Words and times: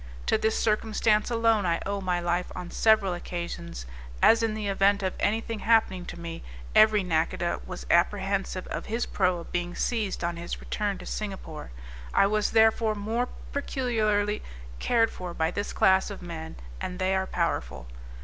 To 0.25 0.35
this 0.35 0.57
circumstance 0.57 1.29
alone 1.29 1.63
I 1.63 1.79
owe 1.85 2.01
my 2.01 2.19
life 2.19 2.51
on 2.55 2.71
several 2.71 3.13
occasions, 3.13 3.85
as 4.19 4.41
in 4.41 4.55
the 4.55 4.65
event 4.67 5.03
of 5.03 5.13
any 5.19 5.41
thing 5.41 5.59
happening 5.59 6.07
to 6.07 6.19
me, 6.19 6.41
every 6.73 7.03
nacodah 7.03 7.61
was 7.67 7.85
apprehensive 7.91 8.65
of 8.69 8.87
his 8.87 9.05
proa 9.05 9.43
being 9.43 9.75
seized 9.75 10.23
on 10.23 10.37
his 10.37 10.59
return 10.59 10.97
to 10.97 11.05
Singapore; 11.05 11.69
I 12.15 12.25
was 12.25 12.49
therefore 12.49 12.95
more 12.95 13.29
peculiarly 13.53 14.41
cared 14.79 15.11
for 15.11 15.35
by 15.35 15.51
this 15.51 15.71
class 15.71 16.09
of 16.09 16.23
men, 16.23 16.55
and 16.81 16.97
they 16.97 17.15
are 17.15 17.27
powerful. 17.27 17.85